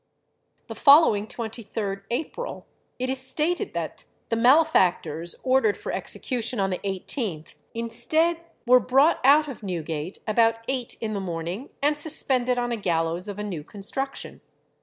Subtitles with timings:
[0.65, 2.65] The following 23rd April,
[2.97, 8.15] it is stated that the malefactors ordered for execution on the 18th inst.
[8.65, 13.27] were brought out of Newgate about eight in the morning, and suspended on a gallows
[13.27, 14.41] of a new construction.